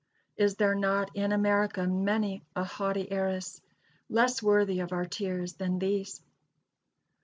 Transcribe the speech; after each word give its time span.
Is 0.35 0.55
there 0.55 0.73
not 0.73 1.15
in 1.15 1.31
America 1.31 1.85
many 1.85 2.41
a 2.55 2.63
haughty 2.63 3.11
heiress, 3.11 3.61
less 4.09 4.41
worthy 4.41 4.79
of 4.79 4.91
our 4.93 5.05
tears, 5.05 5.53
than 5.53 5.77
these? 5.77 6.23